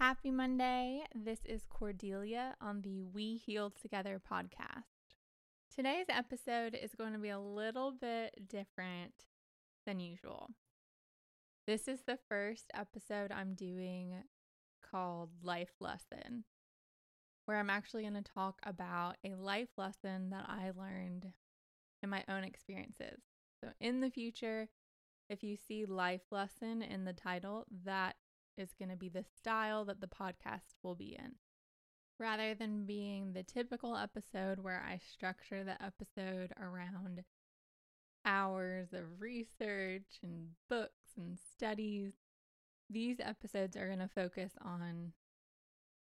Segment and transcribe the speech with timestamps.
[0.00, 1.02] Happy Monday.
[1.12, 4.84] This is Cordelia on the We Healed Together podcast.
[5.74, 9.26] Today's episode is going to be a little bit different
[9.86, 10.50] than usual.
[11.66, 14.14] This is the first episode I'm doing
[14.88, 16.44] called Life Lesson,
[17.46, 21.26] where I'm actually going to talk about a life lesson that I learned
[22.04, 23.18] in my own experiences.
[23.60, 24.68] So, in the future,
[25.28, 28.14] if you see life lesson in the title, that
[28.58, 31.36] is going to be the style that the podcast will be in.
[32.18, 37.22] Rather than being the typical episode where I structure the episode around
[38.24, 42.12] hours of research and books and studies,
[42.90, 45.12] these episodes are going to focus on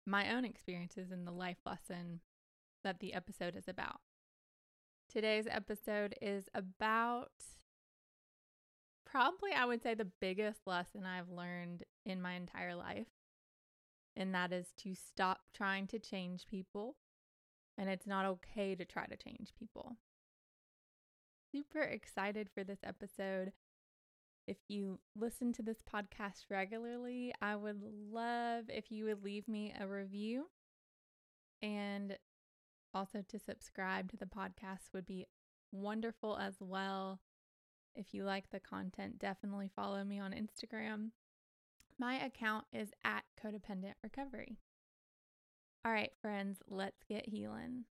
[0.05, 2.21] my own experiences and the life lesson
[2.83, 4.01] that the episode is about.
[5.11, 7.31] Today's episode is about
[9.11, 13.07] probably, I would say, the biggest lesson I've learned in my entire life.
[14.15, 16.95] And that is to stop trying to change people.
[17.77, 19.97] And it's not okay to try to change people.
[21.51, 23.51] Super excited for this episode.
[24.47, 29.73] If you listen to this podcast regularly, I would love if you would leave me
[29.79, 30.47] a review.
[31.61, 32.17] And
[32.93, 35.27] also to subscribe to the podcast would be
[35.71, 37.19] wonderful as well.
[37.95, 41.09] If you like the content, definitely follow me on Instagram.
[41.99, 44.57] My account is at Codependent Recovery.
[45.83, 47.85] All right, friends, let's get healing.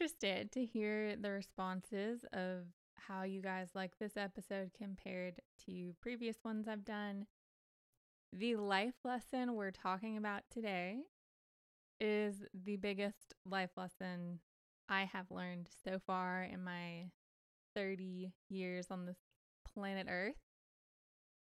[0.00, 2.64] Interested to hear the responses of
[2.96, 7.26] how you guys like this episode compared to previous ones I've done.
[8.32, 11.00] The life lesson we're talking about today
[12.00, 14.38] is the biggest life lesson
[14.88, 17.10] I have learned so far in my
[17.76, 19.18] 30 years on this
[19.70, 20.40] planet Earth.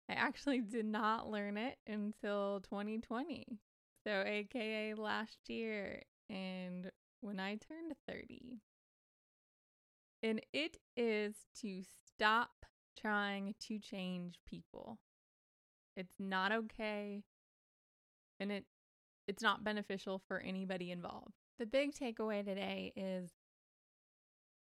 [0.09, 3.59] I actually did not learn it until 2020.
[4.05, 6.89] So, AKA last year, and
[7.25, 8.59] when I turned 30.
[10.21, 12.65] And it is to stop
[12.99, 14.99] trying to change people.
[15.97, 17.23] It's not okay.
[18.39, 18.65] And it
[19.27, 21.33] it's not beneficial for anybody involved.
[21.57, 23.31] The big takeaway today is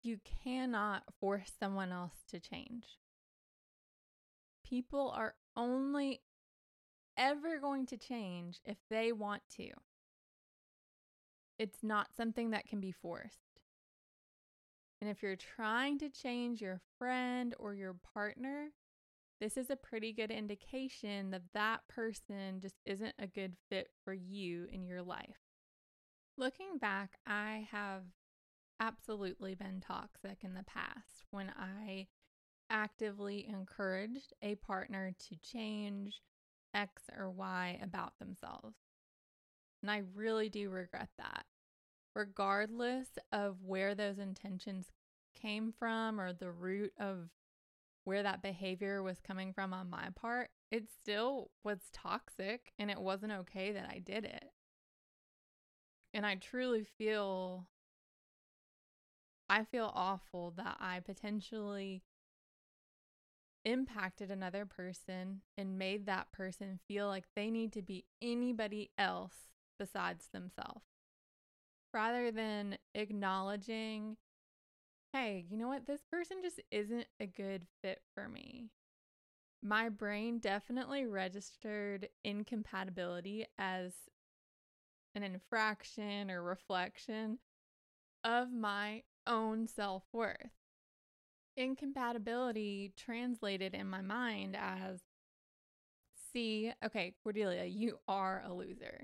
[0.03, 2.99] you cannot force someone else to change.
[4.65, 6.23] People are only
[7.17, 9.71] ever going to change if they want to.
[11.59, 13.61] It's not something that can be forced.
[15.01, 18.69] And if you're trying to change your friend or your partner,
[19.41, 24.13] this is a pretty good indication that that person just isn't a good fit for
[24.13, 25.39] you in your life.
[26.37, 28.03] Looking back, I have
[28.81, 32.09] absolutely been toxic in the past when I
[32.71, 36.21] actively encouraged a partner to change
[36.75, 38.77] X or Y about themselves.
[39.83, 41.45] And I really do regret that.
[42.15, 44.87] Regardless of where those intentions
[45.35, 47.31] came from or the root of
[48.05, 53.01] where that behavior was coming from on my part, it still was toxic and it
[53.01, 54.51] wasn't okay that I did it.
[56.13, 57.69] And I truly feel
[59.51, 62.03] I feel awful that I potentially
[63.65, 69.48] impacted another person and made that person feel like they need to be anybody else
[69.79, 70.85] besides themselves.
[71.93, 74.17] Rather than acknowledging,
[75.13, 75.87] hey, you know what?
[75.87, 78.69] This person just isn't a good fit for me.
[79.63, 83.93] My brain definitely registered incompatibility as
[85.15, 87.39] an infraction or reflection
[88.23, 90.53] of my own self worth
[91.59, 95.01] incompatibility translated in my mind as
[96.33, 99.03] see, okay, Cordelia, you are a loser.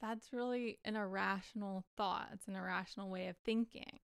[0.00, 2.28] That's really an irrational thought.
[2.32, 4.00] It's an irrational way of thinking.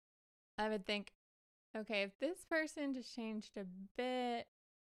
[0.58, 1.12] I would think,
[1.76, 3.64] okay, if this person just changed a
[3.96, 4.46] bit,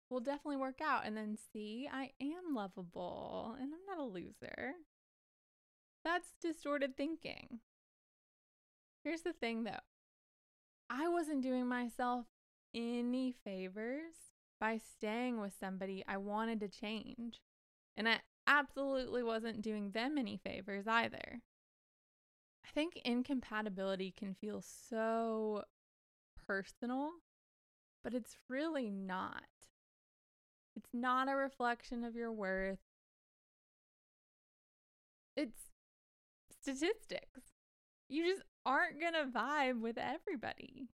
[0.09, 1.05] will definitely work out.
[1.05, 4.73] And then see, I am lovable and I'm not a loser.
[6.03, 7.59] That's distorted thinking.
[9.03, 9.79] Here's the thing though
[10.89, 12.25] I wasn't doing myself
[12.73, 14.15] any favors
[14.59, 17.41] by staying with somebody I wanted to change.
[17.95, 21.41] And I absolutely wasn't doing them any favors either.
[22.65, 25.63] I think incompatibility can feel so
[26.47, 27.11] personal,
[28.03, 29.44] but it's really not.
[30.75, 32.79] It's not a reflection of your worth.
[35.35, 35.71] It's
[36.51, 37.53] statistics.
[38.09, 40.89] You just aren't going to vibe with everybody.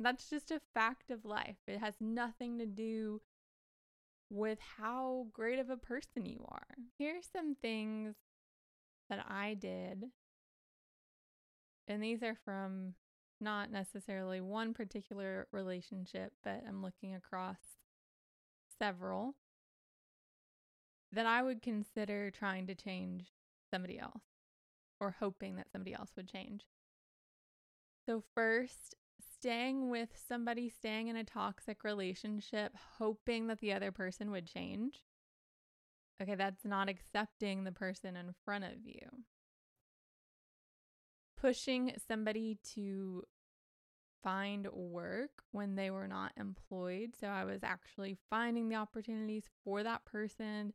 [0.00, 1.58] That's just a fact of life.
[1.66, 3.20] It has nothing to do
[4.32, 6.66] with how great of a person you are.
[6.98, 8.14] Here's some things
[9.10, 10.04] that I did.
[11.86, 12.94] And these are from
[13.42, 17.58] not necessarily one particular relationship, but I'm looking across
[18.78, 19.34] several
[21.12, 23.32] that I would consider trying to change
[23.70, 24.22] somebody else
[24.98, 26.62] or hoping that somebody else would change.
[28.06, 28.94] So, first,
[29.42, 35.02] staying with somebody, staying in a toxic relationship, hoping that the other person would change.
[36.22, 39.08] Okay, that's not accepting the person in front of you.
[41.36, 43.24] Pushing somebody to
[44.22, 47.10] find work when they were not employed.
[47.20, 50.72] So I was actually finding the opportunities for that person,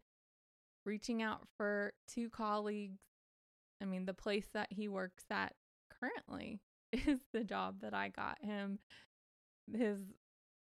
[0.86, 3.00] reaching out for two colleagues.
[3.82, 5.54] I mean, the place that he works at
[5.90, 6.60] currently
[7.08, 8.80] is the job that I got him.
[9.72, 10.00] His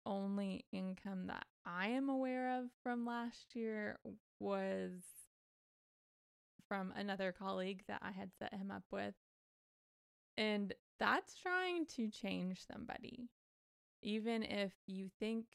[0.04, 3.98] only income that I am aware of from last year
[4.40, 4.92] was
[6.68, 9.14] from another colleague that I had set him up with.
[10.36, 13.28] And that's trying to change somebody.
[14.02, 15.46] Even if you think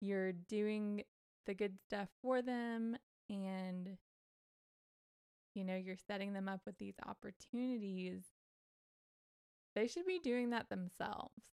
[0.00, 1.02] you're doing
[1.46, 2.96] the good stuff for them
[3.30, 3.96] and
[5.54, 8.22] you know you're setting them up with these opportunities
[9.74, 11.44] they should be doing that themselves.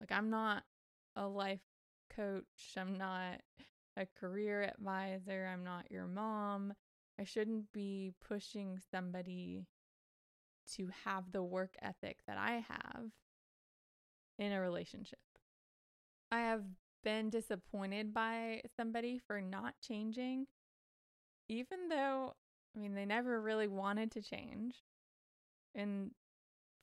[0.00, 0.64] Like, I'm not
[1.16, 1.60] a life
[2.14, 2.44] coach,
[2.76, 3.40] I'm not
[3.96, 6.74] a career advisor, I'm not your mom.
[7.20, 9.66] I shouldn't be pushing somebody
[10.76, 13.10] to have the work ethic that I have
[14.38, 15.18] in a relationship.
[16.30, 16.62] I have
[17.02, 20.46] been disappointed by somebody for not changing,
[21.48, 22.34] even though,
[22.76, 24.76] I mean, they never really wanted to change.
[25.74, 26.10] And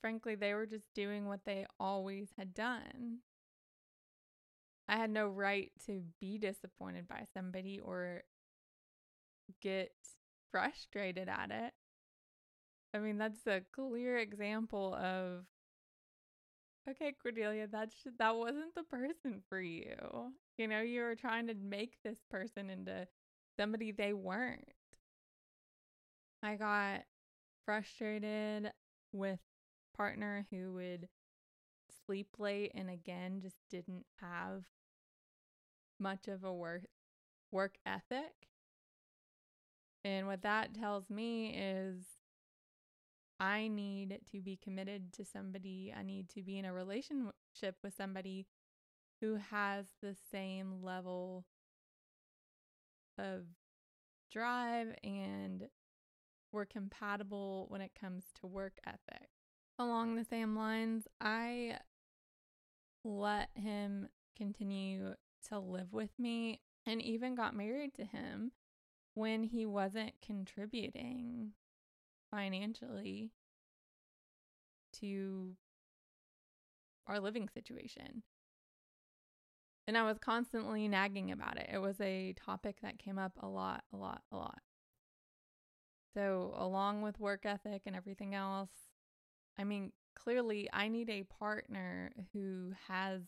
[0.00, 3.18] frankly, they were just doing what they always had done.
[4.88, 8.22] I had no right to be disappointed by somebody or
[9.60, 9.92] get
[10.52, 11.72] frustrated at it.
[12.94, 15.44] I mean, that's a clear example of
[16.88, 19.96] okay, Cordelia, just, that wasn't the person for you.
[20.56, 23.06] You know, you were trying to make this person into
[23.58, 24.62] somebody they weren't.
[26.42, 27.02] I got
[27.64, 28.72] frustrated
[29.12, 29.40] with
[29.96, 31.08] partner who would
[32.04, 34.64] sleep late and again just didn't have
[35.98, 36.82] much of a work
[37.50, 38.48] work ethic.
[40.04, 42.04] And what that tells me is
[43.40, 45.92] I need to be committed to somebody.
[45.96, 48.46] I need to be in a relationship with somebody
[49.20, 51.44] who has the same level
[53.18, 53.44] of
[54.30, 55.68] drive and
[56.52, 59.28] we're compatible when it comes to work ethic
[59.78, 61.78] along the same lines, I
[63.04, 65.14] let him continue
[65.48, 68.52] to live with me and even got married to him
[69.14, 71.52] when he wasn't contributing
[72.30, 73.30] financially
[75.00, 75.54] to
[77.06, 78.22] our living situation.
[79.88, 81.70] And I was constantly nagging about it.
[81.72, 84.58] It was a topic that came up a lot, a lot, a lot.
[86.12, 88.70] So, along with work ethic and everything else,
[89.58, 93.22] I mean, clearly, I need a partner who has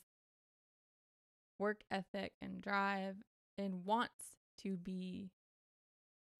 [1.58, 3.16] work ethic and drive
[3.56, 5.30] and wants to be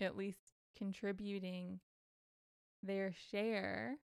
[0.01, 1.81] at least contributing
[2.83, 3.97] their share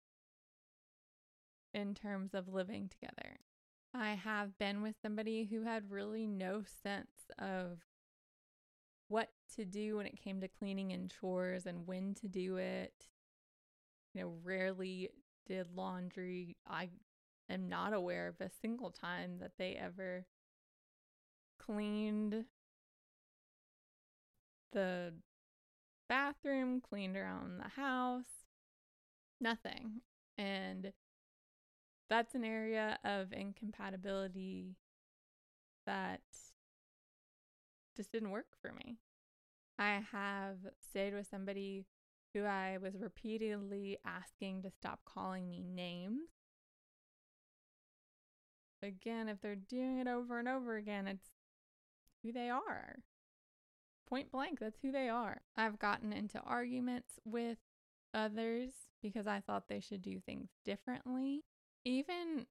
[1.75, 3.37] in terms of living together.
[3.95, 7.81] I have been with somebody who had really no sense of
[9.09, 13.09] what to do when it came to cleaning and chores and when to do it.
[14.15, 15.11] You know, rarely
[15.47, 16.89] did laundry, I
[17.49, 20.27] am not aware of a single time that they ever
[21.59, 22.45] cleaned
[24.73, 25.13] the
[26.09, 28.47] bathroom, cleaned around the house,
[29.41, 30.01] nothing.
[30.39, 30.93] And
[32.09, 34.77] that's an area of incompatibility
[35.87, 36.21] that
[37.97, 38.99] just didn't work for me.
[39.79, 40.57] I have
[40.91, 41.87] stayed with somebody
[42.35, 46.31] who I was repeatedly asking to stop calling me names.
[48.83, 51.31] Again, if they're doing it over and over again, it's
[52.23, 52.97] who they are.
[54.09, 55.43] Point blank, that's who they are.
[55.57, 57.59] I've gotten into arguments with
[58.13, 58.71] others
[59.01, 61.45] because I thought they should do things differently,
[61.85, 62.47] even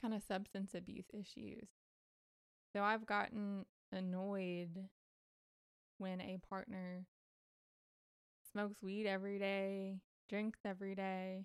[0.00, 1.68] kind of substance abuse issues.
[2.72, 4.88] So I've gotten annoyed
[5.98, 7.06] when a partner
[8.56, 9.96] smokes weed every day,
[10.30, 11.44] drinks every day.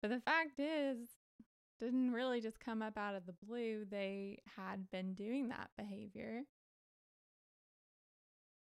[0.00, 0.96] But the fact is,
[1.78, 3.84] didn't really just come up out of the blue.
[3.84, 6.44] They had been doing that behavior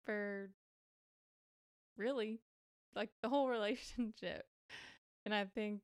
[0.05, 0.51] for
[1.97, 2.39] really
[2.95, 4.45] like the whole relationship.
[5.25, 5.81] And I think,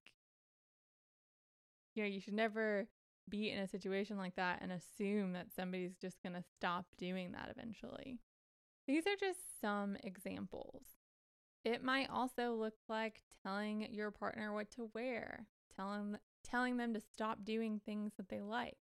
[1.93, 2.87] you know, you should never
[3.27, 7.33] be in a situation like that and assume that somebody's just going to stop doing
[7.33, 8.17] that eventually.
[8.87, 10.98] These are just some examples.
[11.65, 17.01] It might also look like telling your partner what to wear, telling telling them to
[17.01, 18.77] stop doing things that they like.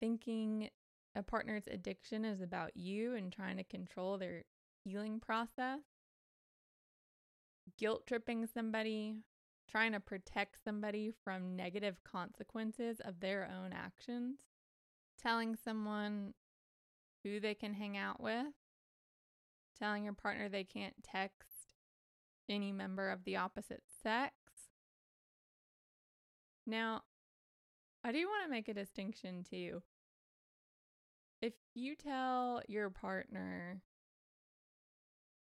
[0.00, 0.70] Thinking
[1.14, 4.44] a partner's addiction is about you and trying to control their
[4.82, 5.80] healing process.
[7.78, 9.14] Guilt tripping somebody,
[9.70, 14.40] trying to protect somebody from negative consequences of their own actions.
[15.20, 16.34] Telling someone
[17.22, 18.46] who they can hang out with.
[19.82, 21.74] Telling your partner they can't text
[22.48, 24.32] any member of the opposite sex.
[26.64, 27.02] Now,
[28.04, 29.82] I do want to make a distinction too.
[31.40, 33.82] If you tell your partner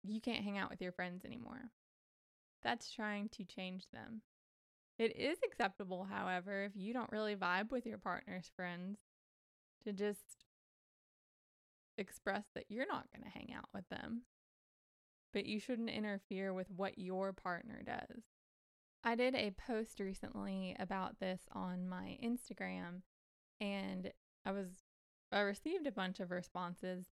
[0.02, 1.70] you can't hang out with your friends anymore,
[2.60, 4.22] that's trying to change them.
[4.98, 8.98] It is acceptable, however, if you don't really vibe with your partner's friends,
[9.84, 10.43] to just
[11.98, 14.22] express that you're not going to hang out with them.
[15.32, 18.22] But you shouldn't interfere with what your partner does.
[19.02, 23.02] I did a post recently about this on my Instagram
[23.60, 24.10] and
[24.46, 24.68] I was
[25.30, 27.06] I received a bunch of responses,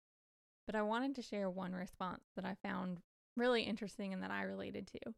[0.66, 3.00] but I wanted to share one response that I found
[3.36, 5.14] really interesting and that I related to.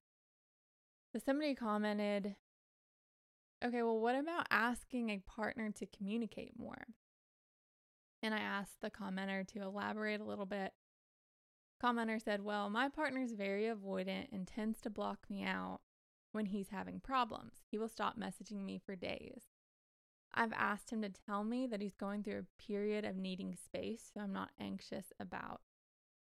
[1.12, 2.36] So somebody commented,
[3.64, 6.86] "Okay, well what about asking a partner to communicate more?"
[8.22, 10.72] And I asked the commenter to elaborate a little bit.
[11.82, 15.80] Commenter said, "Well, my partner's very avoidant and tends to block me out
[16.32, 17.62] when he's having problems.
[17.70, 19.44] He will stop messaging me for days.
[20.32, 24.10] I've asked him to tell me that he's going through a period of needing space,
[24.12, 25.62] so I'm not anxious about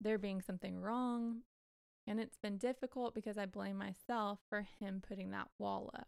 [0.01, 1.43] there being something wrong.
[2.05, 6.07] And it's been difficult because I blame myself for him putting that wall up.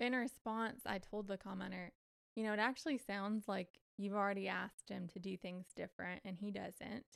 [0.00, 1.90] In response, I told the commenter,
[2.34, 6.38] you know, it actually sounds like you've already asked him to do things different and
[6.38, 7.06] he doesn't.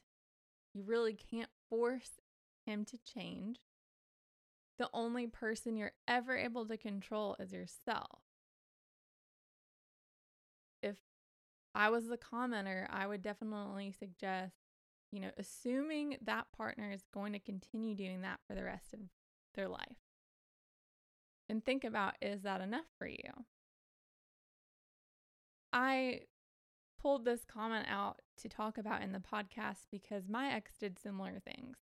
[0.75, 2.21] You really can't force
[2.65, 3.59] him to change
[4.81, 8.21] the only person you're ever able to control is yourself.
[10.83, 10.97] If
[11.75, 14.55] I was the commenter, I would definitely suggest,
[15.13, 19.01] you know, assuming that partner is going to continue doing that for the rest of
[19.55, 19.99] their life.
[21.51, 23.45] And think about is that enough for you?
[25.75, 26.23] I
[27.00, 31.40] pulled this comment out to talk about in the podcast because my ex did similar
[31.40, 31.76] things.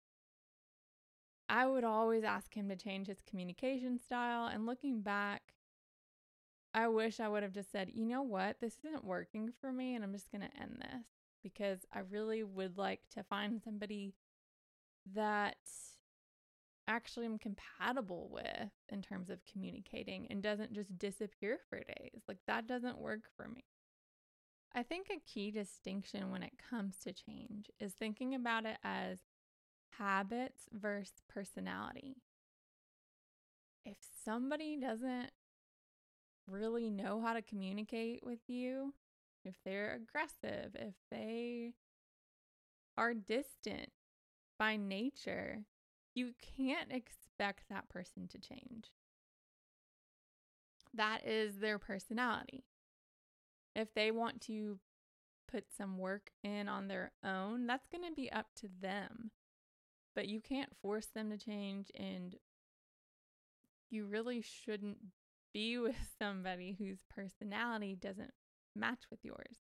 [1.49, 4.47] I would always ask him to change his communication style.
[4.47, 5.55] And looking back,
[6.75, 9.95] I wish I would have just said, you know what, this isn't working for me,
[9.95, 11.07] and I'm just going to end this
[11.43, 14.15] because I really would like to find somebody
[15.15, 15.57] that
[16.89, 22.23] actually I'm compatible with in terms of communicating and doesn't just disappear for days.
[22.29, 23.65] Like that doesn't work for me.
[24.77, 29.21] I think a key distinction when it comes to change is thinking about it as
[29.99, 32.19] habits versus personality.
[33.87, 35.31] If somebody doesn't
[36.47, 38.93] really know how to communicate with you,
[39.47, 41.73] if they're aggressive, if they
[42.99, 43.89] are distant
[44.59, 45.65] by nature,
[46.15, 48.93] you can't expect that person to change.
[50.93, 52.65] That is their personality.
[53.77, 54.81] If they want to
[55.49, 59.31] put some work in on their own, that's going to be up to them
[60.17, 62.35] but you can't force them to change and
[63.91, 64.99] you really shouldn't
[65.53, 68.33] be with somebody whose personality doesn't
[68.75, 69.59] match with yours.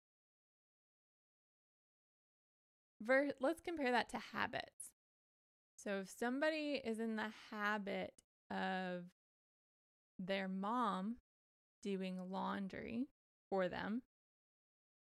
[3.02, 4.92] Ver- let's compare that to habits.
[5.76, 8.14] So if somebody is in the habit
[8.50, 9.04] of
[10.18, 11.16] their mom
[11.82, 13.08] doing laundry
[13.54, 14.02] for them,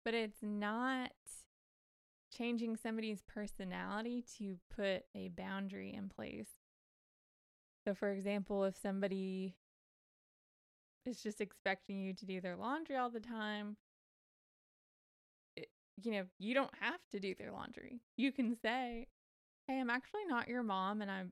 [0.04, 1.10] but it's not
[2.32, 6.50] changing somebody's personality to put a boundary in place.
[7.84, 9.56] So, for example, if somebody
[11.08, 13.78] is just expecting you to do their laundry all the time,
[15.56, 15.70] it,
[16.04, 18.00] you know, you don't have to do their laundry.
[18.16, 19.08] You can say,
[19.68, 21.32] "Hey, I'm actually not your mom and I'm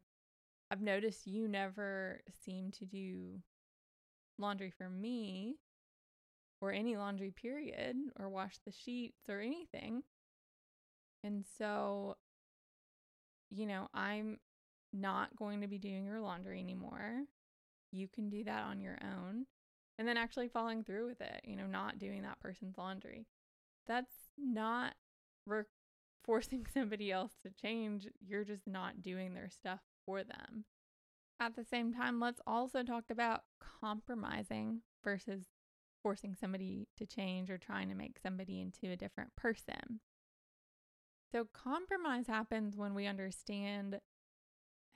[0.72, 3.41] I've noticed you never seem to do
[4.38, 5.58] laundry for me
[6.63, 10.01] or any laundry period or wash the sheets or anything.
[11.22, 12.15] And so,
[13.50, 14.38] you know, I'm
[14.93, 17.25] not going to be doing your laundry anymore.
[17.91, 19.46] You can do that on your own.
[20.00, 23.27] And then actually following through with it, you know, not doing that person's laundry.
[23.86, 24.93] That's not
[25.46, 25.63] re-
[26.24, 28.08] forcing somebody else to change.
[28.25, 30.63] You're just not doing their stuff for them.
[31.41, 33.41] At the same time, let's also talk about
[33.82, 35.43] compromising versus
[36.04, 40.02] forcing somebody to change or trying to make somebody into a different person.
[41.32, 44.00] So, compromise happens when we understand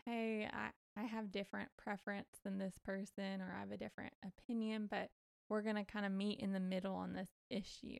[0.07, 4.87] hey, I, I have different preference than this person, or I have a different opinion,
[4.89, 5.09] but
[5.49, 7.97] we're going to kind of meet in the middle on this issue.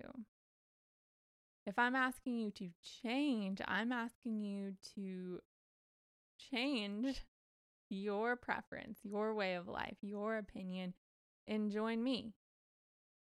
[1.66, 2.70] If I'm asking you to
[3.04, 5.40] change, I'm asking you to
[6.50, 7.26] change
[7.90, 10.94] your preference, your way of life, your opinion,
[11.46, 12.34] and join me.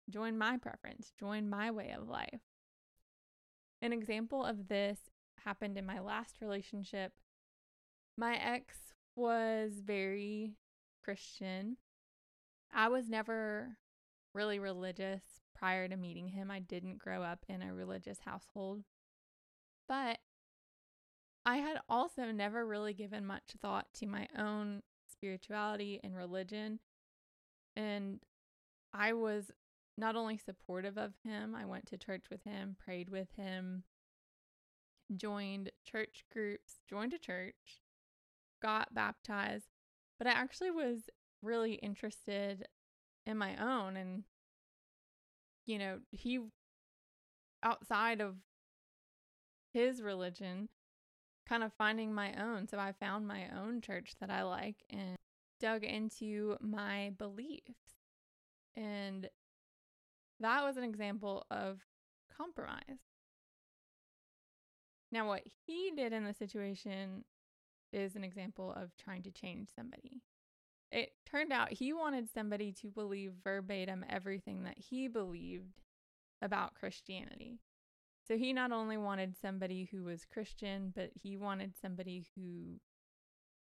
[0.10, 2.42] Join my preference, join my way of life.
[3.82, 5.00] An example of this
[5.44, 7.14] happened in my last relationship.
[8.18, 8.78] My ex
[9.16, 10.54] was very
[11.04, 11.78] Christian.
[12.74, 13.78] I was never
[14.34, 15.24] really religious
[15.56, 16.52] prior to meeting him.
[16.52, 18.84] I didn't grow up in a religious household.
[19.88, 20.20] But
[21.46, 26.80] I had also never really given much thought to my own spirituality and religion.
[27.76, 28.20] And
[28.94, 29.52] I was
[29.98, 33.84] not only supportive of him, I went to church with him, prayed with him,
[35.16, 37.82] joined church groups, joined a church,
[38.62, 39.68] got baptized,
[40.18, 41.10] but I actually was
[41.42, 42.68] really interested
[43.26, 43.98] in my own.
[43.98, 44.24] And,
[45.66, 46.40] you know, he,
[47.64, 48.36] outside of
[49.74, 50.70] his religion,
[51.48, 52.68] kind of finding my own.
[52.68, 55.16] So I found my own church that I like and
[55.60, 57.96] dug into my beliefs.
[58.76, 59.30] And
[60.40, 61.80] that was an example of
[62.36, 63.00] compromise.
[65.12, 67.24] Now, what he did in the situation
[67.94, 70.22] is an example of trying to change somebody.
[70.92, 75.82] It turned out he wanted somebody to believe verbatim everything that he believed
[76.42, 77.60] about Christianity.
[78.28, 82.80] So he not only wanted somebody who was Christian, but he wanted somebody who,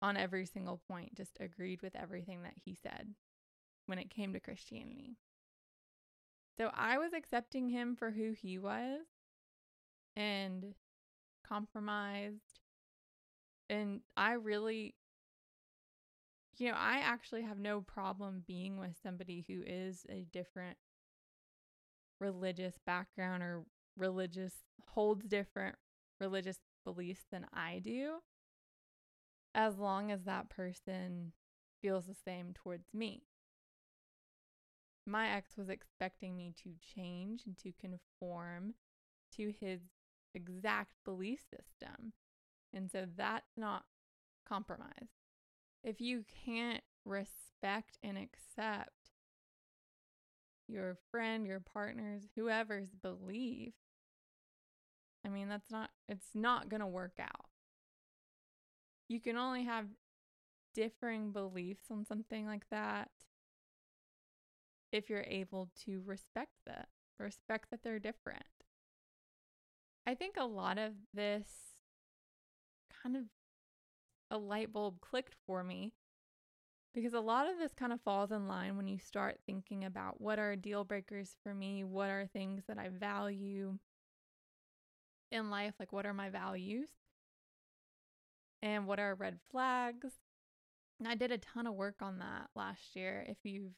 [0.00, 3.14] on every single point, just agreed with everything that he said
[3.87, 5.16] when it came to Christianity.
[6.56, 9.00] So I was accepting him for who he was
[10.16, 10.74] and
[11.46, 12.60] compromised.
[13.68, 14.94] And I really,
[16.58, 20.76] you know, I actually have no problem being with somebody who is a different
[22.20, 23.64] religious background or
[23.96, 24.54] religious
[24.88, 25.76] holds different
[26.20, 28.20] religious beliefs than I do
[29.54, 31.32] as long as that person
[31.80, 33.22] feels the same towards me.
[35.06, 38.74] My ex was expecting me to change and to conform
[39.36, 39.80] to his
[40.34, 42.12] exact belief system.
[42.72, 43.84] And so that's not
[44.48, 45.08] compromise.
[45.82, 49.10] If you can't respect and accept
[50.66, 53.74] your friend, your partner's, whoever's belief,
[55.24, 57.50] I mean, that's not, it's not going to work out.
[59.08, 59.86] You can only have
[60.74, 63.10] differing beliefs on something like that
[64.94, 68.44] if you're able to respect that, respect that they're different.
[70.07, 71.48] I think a lot of this
[73.02, 73.24] kind of
[74.30, 75.92] a light bulb clicked for me
[76.94, 80.20] because a lot of this kind of falls in line when you start thinking about
[80.20, 83.78] what are deal breakers for me, what are things that I value,
[85.35, 86.88] in life, like what are my values
[88.62, 90.12] and what are red flags.
[90.98, 93.26] And I did a ton of work on that last year.
[93.28, 93.74] If you've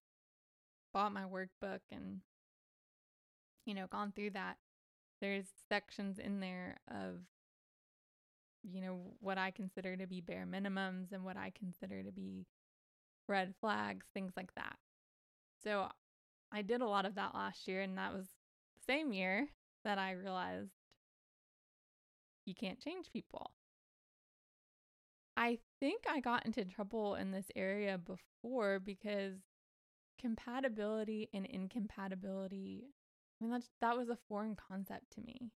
[0.97, 2.21] bought my workbook and
[3.67, 4.57] you know gone through that,
[5.21, 7.21] there's sections in there of
[8.63, 12.47] you know what I consider to be bare minimums and what I consider to be
[13.29, 14.77] red flags, things like that.
[15.63, 15.89] So
[16.51, 19.49] I did a lot of that last year and that was the same year
[19.85, 20.71] that I realized
[22.47, 23.51] you can't change people.
[25.37, 29.35] I think I got into trouble in this area before because
[30.21, 32.85] compatibility and incompatibility,
[33.41, 35.51] I mean, that's, that was a foreign concept to me.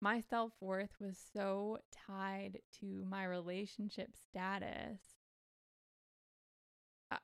[0.00, 5.00] My self worth was so tied to my relationship status.
[7.10, 7.16] I,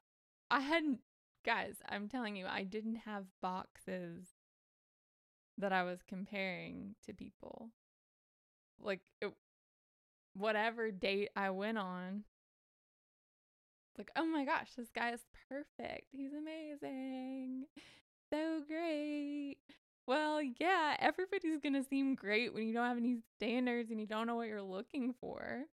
[0.50, 1.00] I hadn't,
[1.44, 4.28] guys, I'm telling you, I didn't have boxes
[5.58, 7.68] that I was comparing to people.
[8.80, 9.32] Like, it,
[10.32, 12.24] whatever date I went on,
[13.98, 16.08] like, oh my gosh, this guy is perfect.
[16.12, 17.66] He's amazing.
[18.32, 19.56] So great.
[20.06, 24.06] Well, yeah, everybody's going to seem great when you don't have any standards and you
[24.06, 25.64] don't know what you're looking for.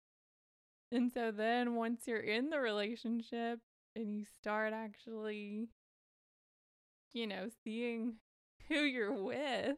[0.92, 3.60] And so then once you're in the relationship
[3.96, 5.70] and you start actually,
[7.14, 8.16] you know, seeing
[8.68, 9.78] who you're with,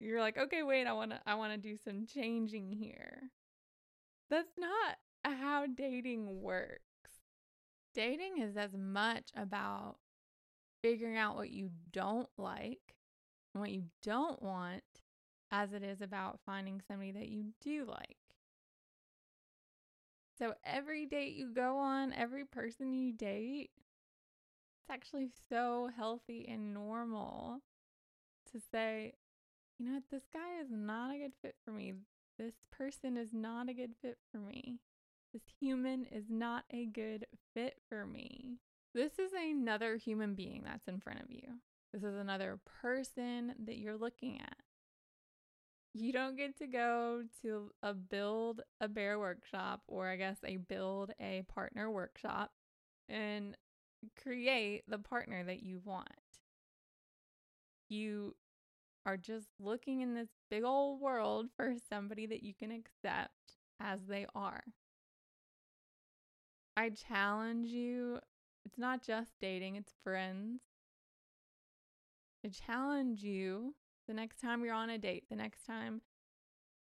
[0.00, 3.30] you're like, okay, wait, I want to I want to do some changing here.
[4.30, 6.89] That's not how dating works.
[7.94, 9.96] Dating is as much about
[10.82, 12.94] figuring out what you don't like
[13.52, 14.82] and what you don't want
[15.50, 18.16] as it is about finding somebody that you do like.
[20.38, 23.70] So every date you go on, every person you date,
[24.80, 27.60] it's actually so healthy and normal
[28.52, 29.14] to say,
[29.78, 31.94] you know what, this guy is not a good fit for me.
[32.38, 34.78] This person is not a good fit for me.
[35.32, 38.58] This human is not a good fit for me.
[38.94, 41.60] This is another human being that's in front of you.
[41.92, 44.56] This is another person that you're looking at.
[45.92, 50.56] You don't get to go to a build a bear workshop or I guess a
[50.56, 52.50] build a partner workshop
[53.08, 53.56] and
[54.20, 56.08] create the partner that you want.
[57.88, 58.36] You
[59.06, 64.00] are just looking in this big old world for somebody that you can accept as
[64.08, 64.62] they are.
[66.76, 68.20] I challenge you,
[68.64, 70.60] it's not just dating, it's friends.
[72.44, 73.74] I challenge you
[74.08, 76.00] the next time you're on a date, the next time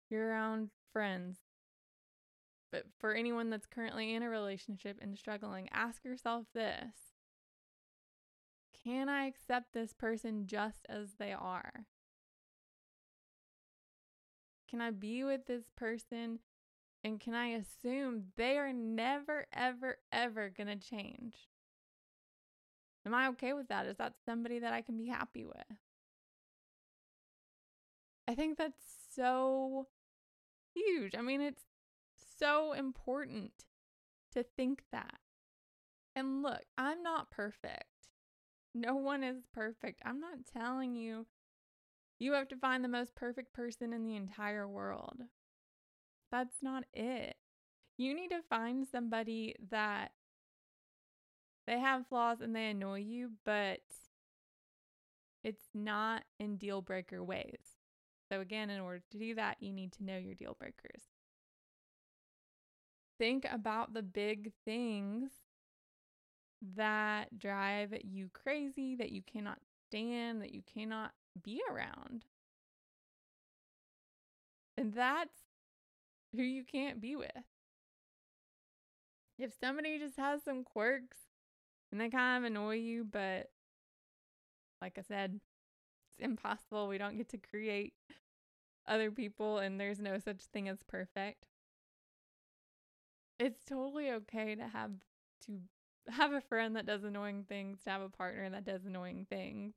[0.10, 1.40] you're around friends.
[2.72, 7.16] But for anyone that's currently in a relationship and struggling, ask yourself this
[8.84, 11.88] Can I accept this person just as they are?
[14.70, 16.40] Can I be with this person
[17.04, 21.36] and can I assume they are never, ever, ever going to change?
[23.06, 23.86] Am I okay with that?
[23.86, 25.78] Is that somebody that I can be happy with?
[28.28, 28.84] I think that's
[29.16, 29.88] so
[30.76, 31.16] huge.
[31.18, 31.64] I mean, it's
[32.38, 33.66] so important
[34.34, 35.20] to think that.
[36.16, 37.86] And look, I'm not perfect.
[38.76, 40.02] No one is perfect.
[40.06, 41.26] I'm not telling you
[42.20, 45.22] you have to find the most perfect person in the entire world.
[46.32, 47.36] That's not it.
[47.98, 50.12] You need to find somebody that
[51.68, 53.80] they have flaws and they annoy you, but
[55.44, 57.60] it's not in deal breaker ways.
[58.32, 61.02] So, again, in order to do that, you need to know your deal breakers.
[63.18, 65.32] Think about the big things
[66.76, 71.12] that drive you crazy, that you cannot stand, that you cannot
[71.44, 72.26] be around.
[74.78, 75.49] And that's
[76.36, 77.32] who you can't be with.
[79.38, 81.18] If somebody just has some quirks
[81.92, 83.50] and they kind of annoy you, but
[84.82, 85.40] like I said,
[86.12, 86.88] it's impossible.
[86.88, 87.94] We don't get to create
[88.88, 91.46] other people, and there's no such thing as perfect.
[93.40, 94.92] It's totally okay to have
[95.46, 95.60] to
[96.12, 99.74] have a friend that does annoying things, to have a partner that does annoying things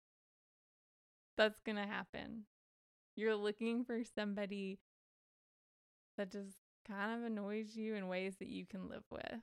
[1.37, 2.45] that's going to happen.
[3.17, 4.79] You're looking for somebody
[6.17, 9.41] that just kind of annoys you in ways that you can live with.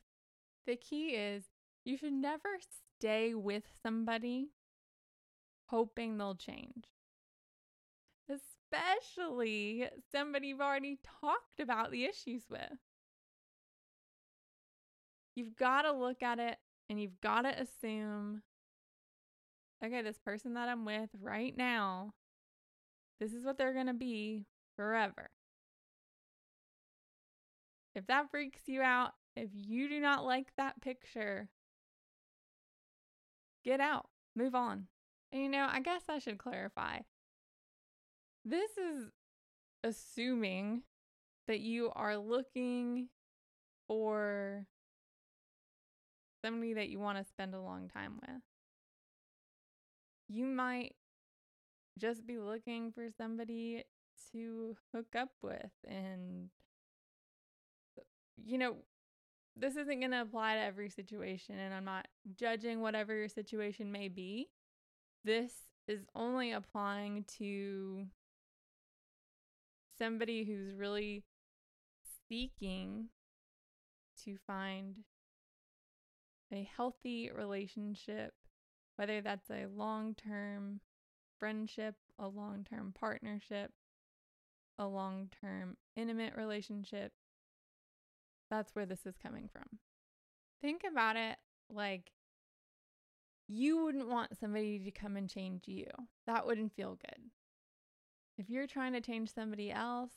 [0.67, 1.45] The key is
[1.85, 2.59] you should never
[2.97, 4.49] stay with somebody
[5.67, 6.85] hoping they'll change.
[8.29, 12.77] Especially somebody you've already talked about the issues with.
[15.35, 16.57] You've got to look at it
[16.89, 18.41] and you've got to assume
[19.83, 22.13] okay, this person that I'm with right now,
[23.19, 25.29] this is what they're going to be forever.
[27.95, 31.49] If that freaks you out, if you do not like that picture,
[33.63, 34.87] get out, move on.
[35.31, 36.99] And you know, I guess I should clarify.
[38.45, 39.09] This is
[39.83, 40.83] assuming
[41.47, 43.09] that you are looking
[43.87, 44.65] for
[46.43, 48.41] somebody that you want to spend a long time with
[50.29, 50.95] you might
[51.97, 53.83] just be looking for somebody
[54.31, 56.49] to hook up with and
[58.45, 58.75] you know
[59.55, 63.91] this isn't going to apply to every situation, and I'm not judging whatever your situation
[63.91, 64.49] may be.
[65.25, 65.53] This
[65.87, 68.05] is only applying to
[69.97, 71.23] somebody who's really
[72.29, 73.09] seeking
[74.23, 74.99] to find
[76.53, 78.33] a healthy relationship,
[78.95, 80.79] whether that's a long term
[81.37, 83.71] friendship, a long term partnership,
[84.77, 87.11] a long term intimate relationship.
[88.49, 89.79] That's where this is coming from.
[90.61, 91.37] Think about it
[91.69, 92.11] like
[93.47, 95.87] you wouldn't want somebody to come and change you.
[96.27, 97.29] That wouldn't feel good.
[98.37, 100.13] If you're trying to change somebody else,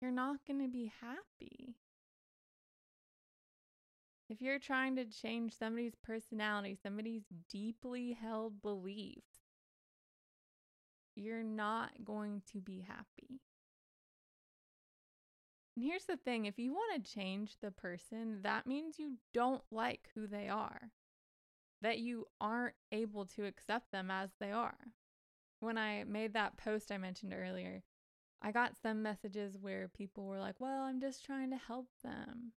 [0.00, 1.76] you're not going to be happy.
[4.28, 9.40] If you're trying to change somebody's personality, somebody's deeply held beliefs,
[11.14, 13.40] you're not going to be happy.
[15.76, 19.62] And here's the thing if you want to change the person, that means you don't
[19.70, 20.90] like who they are,
[21.80, 24.76] that you aren't able to accept them as they are.
[25.60, 27.82] When I made that post I mentioned earlier,
[28.42, 32.52] I got some messages where people were like, Well, I'm just trying to help them.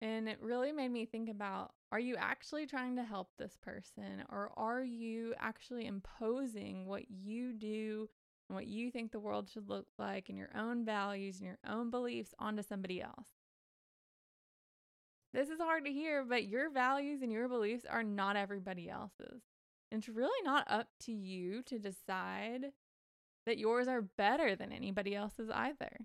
[0.00, 4.24] And it really made me think about are you actually trying to help this person
[4.30, 8.08] or are you actually imposing what you do
[8.52, 11.58] and what you think the world should look like and your own values and your
[11.66, 13.24] own beliefs onto somebody else?
[15.32, 19.40] This is hard to hear, but your values and your beliefs are not everybody else's.
[19.90, 22.72] And It's really not up to you to decide
[23.46, 26.00] that yours are better than anybody else's either.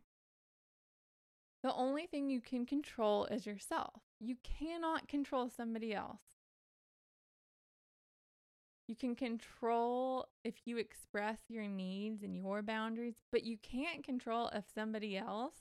[1.64, 4.04] The only thing you can control is yourself.
[4.22, 6.22] You cannot control somebody else.
[8.88, 14.50] You can control if you express your needs and your boundaries, but you can't control
[14.54, 15.58] if somebody else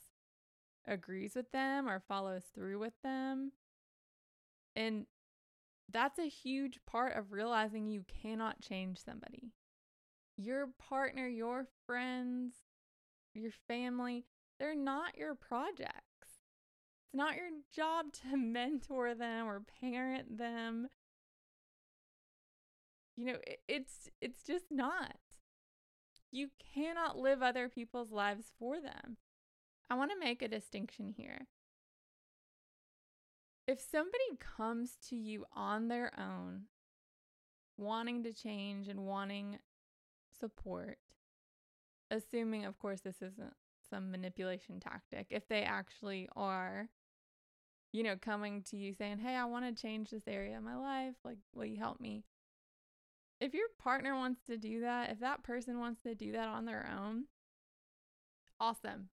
[0.87, 3.51] agrees with them or follows through with them.
[4.77, 5.07] And
[5.91, 9.51] that's a huge part of realizing you cannot change somebody.
[10.37, 12.53] Your partner, your friends,
[13.33, 14.25] your family,
[14.59, 15.97] they're not your projects.
[17.05, 20.87] It's not your job to mentor them or parent them.
[23.17, 25.17] You know, it's it's just not.
[26.31, 29.17] You cannot live other people's lives for them.
[29.89, 31.47] I want to make a distinction here.
[33.67, 36.63] If somebody comes to you on their own,
[37.75, 39.59] wanting to change and wanting
[40.39, 40.99] support,
[42.11, 43.53] assuming, of course, this isn't
[43.89, 46.89] some manipulation tactic if they actually are
[47.93, 50.75] you know coming to you saying hey i want to change this area of my
[50.75, 52.23] life like will you help me
[53.39, 56.65] if your partner wants to do that if that person wants to do that on
[56.65, 57.25] their own
[58.59, 59.09] awesome.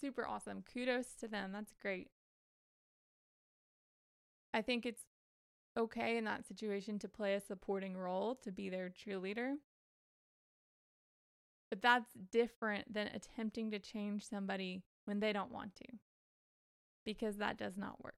[0.00, 0.62] Super awesome.
[0.72, 1.52] Kudos to them.
[1.52, 2.08] That's great.
[4.54, 5.02] I think it's
[5.76, 9.54] okay in that situation to play a supporting role to be their cheerleader.
[11.70, 15.86] But that's different than attempting to change somebody when they don't want to,
[17.04, 18.14] because that does not work.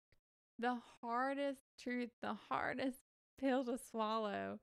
[0.59, 2.99] The hardest truth, the hardest
[3.41, 4.61] pill to swallow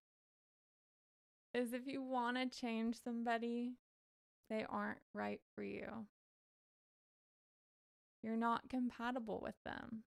[1.53, 3.73] is if you want to change somebody,
[4.49, 5.87] they aren't right for you.
[8.23, 10.03] You're not compatible with them.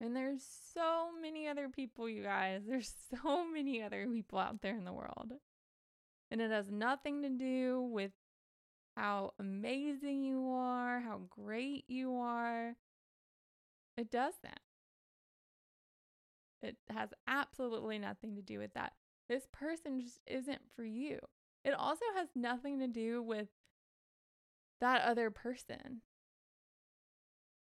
[0.00, 2.62] And there's so many other people, you guys.
[2.66, 2.92] There's
[3.24, 5.32] so many other people out there in the world.
[6.30, 8.12] And it has nothing to do with
[8.96, 12.74] how amazing you are, how great you are.
[13.96, 14.60] It doesn't.
[16.62, 18.92] It has absolutely nothing to do with that.
[19.28, 21.18] This person just isn't for you.
[21.64, 23.48] It also has nothing to do with
[24.80, 26.02] that other person.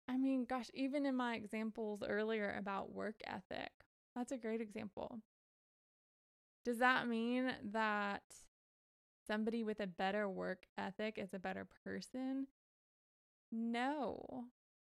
[0.07, 3.71] I mean, gosh, even in my examples earlier about work ethic,
[4.15, 5.19] that's a great example.
[6.63, 8.23] Does that mean that
[9.25, 12.47] somebody with a better work ethic is a better person?
[13.51, 14.45] No.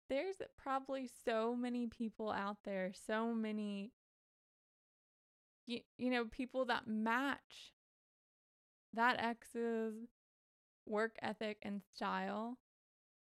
[0.08, 3.92] There's probably so many people out there, so many,
[5.68, 7.74] you, you know, people that match
[8.94, 9.94] that ex's
[10.86, 12.58] work ethic and style.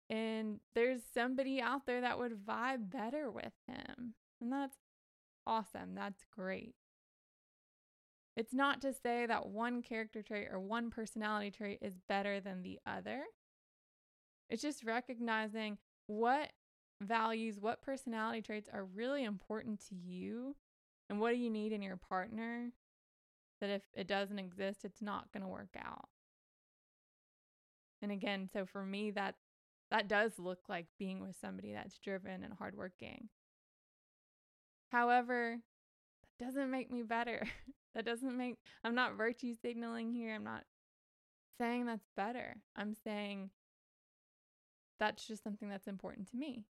[0.09, 4.13] And there's somebody out there that would vibe better with him.
[4.39, 4.77] And that's
[5.45, 5.95] awesome.
[5.95, 6.75] That's great.
[8.37, 12.61] It's not to say that one character trait or one personality trait is better than
[12.61, 13.23] the other.
[14.49, 16.51] It's just recognizing what
[17.01, 20.55] values, what personality traits are really important to you,
[21.09, 22.71] and what do you need in your partner
[23.61, 26.09] that if it doesn't exist, it's not going to work out.
[28.01, 29.35] And again, so for me, that
[29.91, 33.29] That does look like being with somebody that's driven and hardworking.
[34.91, 35.59] However,
[36.39, 37.47] that doesn't make me better.
[37.95, 40.35] that doesn't make, I'm not virtue signaling here.
[40.35, 40.65] I'm not
[41.57, 42.57] saying that's better.
[42.75, 43.51] I'm saying
[44.99, 46.65] that's just something that's important to me.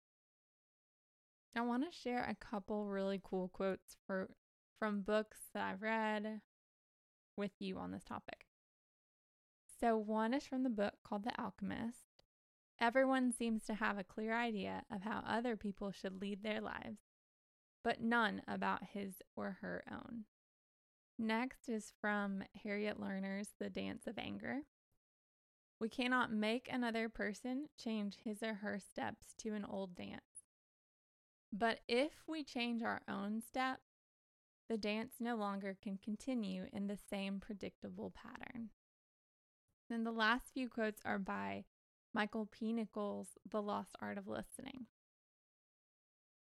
[1.56, 4.28] I want to share a couple really cool quotes for
[4.78, 6.40] from books that I've read
[7.36, 8.46] with you on this topic.
[9.80, 12.06] So, one is from the book called The Alchemist.
[12.80, 16.98] Everyone seems to have a clear idea of how other people should lead their lives,
[17.82, 20.24] but none about his or her own.
[21.18, 24.60] Next is from Harriet Lerner's The Dance of Anger.
[25.80, 30.25] We cannot make another person change his or her steps to an old dance.
[31.52, 33.88] But if we change our own steps,
[34.68, 38.70] the dance no longer can continue in the same predictable pattern.
[39.88, 41.64] Then the last few quotes are by
[42.12, 42.72] Michael P.
[42.72, 44.86] Nichols' The Lost Art of Listening.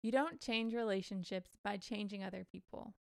[0.02, 2.94] You don't change relationships by changing other people.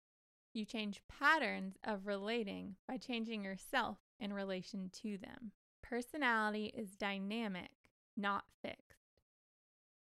[0.53, 5.51] You change patterns of relating by changing yourself in relation to them.
[5.83, 7.71] Personality is dynamic,
[8.15, 9.03] not fixed.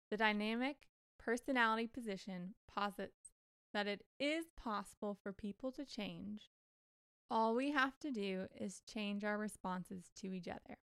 [0.10, 0.88] The dynamic
[1.24, 3.32] personality position posits
[3.74, 6.50] that it is possible for people to change.
[7.30, 10.78] All we have to do is change our responses to each other.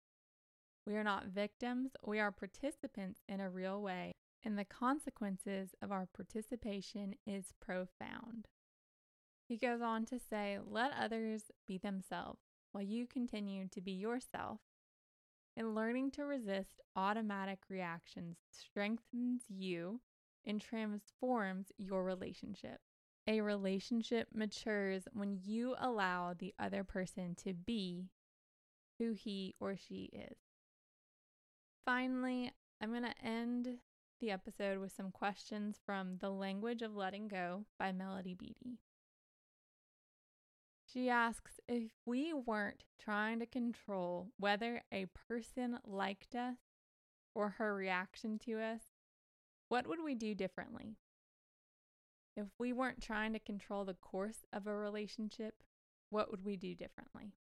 [0.86, 5.92] We are not victims, we are participants in a real way, and the consequences of
[5.92, 8.46] our participation is profound.
[9.46, 12.40] He goes on to say, Let others be themselves
[12.72, 14.60] while you continue to be yourself.
[15.56, 20.00] And learning to resist automatic reactions strengthens you
[20.48, 22.80] and transforms your relationship.
[23.28, 28.08] A relationship matures when you allow the other person to be
[28.98, 30.38] who he or she is.
[31.84, 33.78] Finally, I'm going to end
[34.20, 38.78] the episode with some questions from The Language of Letting Go by Melody Beattie.
[40.90, 46.56] She asks if we weren't trying to control whether a person liked us
[47.34, 48.80] or her reaction to us,
[49.68, 50.96] what would we do differently?
[52.36, 55.54] If we weren't trying to control the course of a relationship,
[56.10, 57.34] what would we do differently?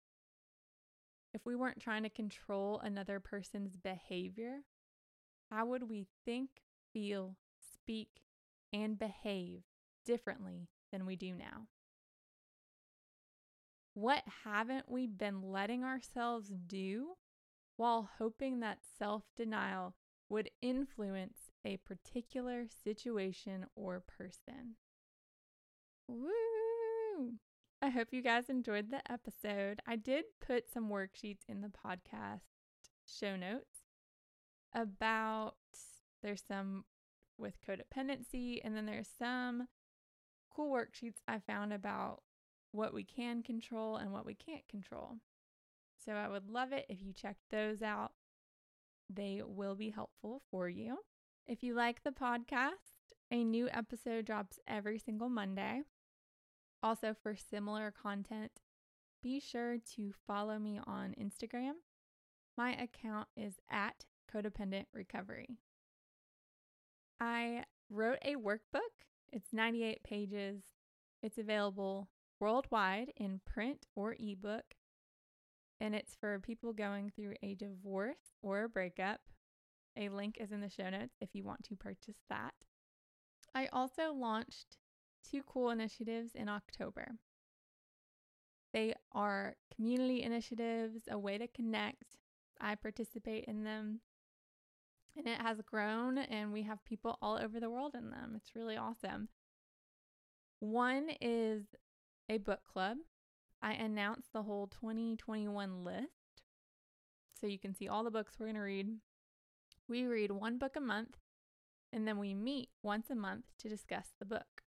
[1.34, 4.62] If we weren't trying to control another person's behavior,
[5.52, 6.50] how would we think,
[6.94, 8.22] feel, speak,
[8.74, 9.62] and behave
[10.04, 11.68] differently than we do now?
[13.94, 17.18] What haven't we been letting ourselves do
[17.78, 19.96] while hoping that self denial
[20.30, 24.78] would influence a particular situation or person.
[26.08, 27.34] Woo!
[27.82, 29.82] I hope you guys enjoyed the episode.
[29.86, 32.40] I did put some worksheets in the podcast
[33.06, 33.82] show notes
[34.74, 35.56] about
[36.24, 36.86] there's some
[37.38, 39.68] with codependency, and then there's some
[40.50, 42.24] cool worksheets I found about
[42.72, 45.18] what we can control and what we can't control.
[46.04, 48.14] So I would love it if you checked those out.
[49.10, 51.00] They will be helpful for you.
[51.48, 55.84] If you like the podcast, a new episode drops every single Monday.
[56.84, 58.52] Also, for similar content,
[59.24, 61.74] be sure to follow me on Instagram.
[62.58, 65.58] My account is at Codependent Recovery.
[67.20, 69.06] I wrote a workbook.
[69.32, 70.64] It's 98 pages.
[71.24, 74.76] It's available worldwide in print or ebook
[75.80, 79.22] and it's for people going through a divorce or a breakup.
[79.98, 82.54] A link is in the show notes if you want to purchase that.
[83.56, 84.78] I also launched
[85.30, 87.16] two cool initiatives in October.
[88.74, 92.18] They are community initiatives, a way to connect.
[92.62, 94.02] I participate in them,
[95.16, 98.34] and it has grown, and we have people all over the world in them.
[98.36, 99.30] It's really awesome.
[100.60, 101.64] One is
[102.30, 102.98] a book club
[103.62, 106.08] I announced the whole 2021 list.
[107.40, 108.88] So you can see all the books we're going to read.
[109.90, 111.18] We read one book a month,
[111.94, 114.64] and then we meet once a month to discuss the book.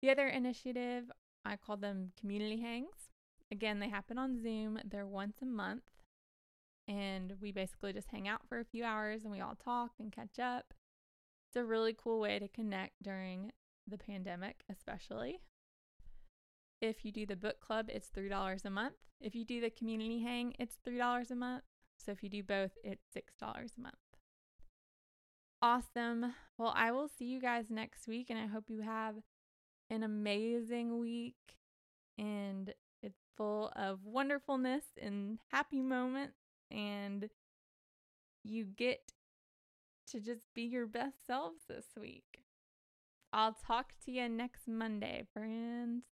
[0.00, 1.10] The other initiative,
[1.44, 3.10] I call them community hangs.
[3.50, 5.82] Again, they happen on Zoom, they're once a month.
[6.88, 10.12] And we basically just hang out for a few hours and we all talk and
[10.12, 10.72] catch up.
[11.48, 13.52] It's a really cool way to connect during
[13.86, 15.40] the pandemic, especially.
[16.80, 18.96] If you do the book club, it's $3 a month.
[19.20, 21.64] If you do the community hang, it's $3 a month.
[21.98, 23.94] So if you do both, it's $6 a month.
[25.62, 26.34] Awesome.
[26.58, 29.16] Well, I will see you guys next week, and I hope you have
[29.90, 31.34] an amazing week
[32.18, 32.72] and
[33.02, 36.38] it's full of wonderfulness and happy moments.
[36.70, 37.28] And
[38.42, 39.12] you get
[40.10, 42.44] to just be your best selves this week.
[43.32, 46.04] I'll talk to you next Monday, friends.